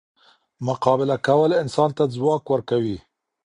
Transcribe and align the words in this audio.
مقابله 0.67 1.15
کول 1.27 1.51
انسان 1.63 1.89
ته 1.97 2.03
ځواک 2.15 2.43
ورکوي. 2.53 2.97